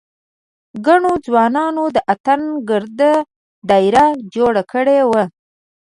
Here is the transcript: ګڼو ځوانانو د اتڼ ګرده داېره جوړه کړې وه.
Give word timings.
ګڼو 0.85 1.11
ځوانانو 1.25 1.83
د 1.95 1.97
اتڼ 2.13 2.39
ګرده 2.69 3.13
داېره 3.69 4.05
جوړه 4.33 4.63
کړې 4.71 4.99
وه. 5.09 5.23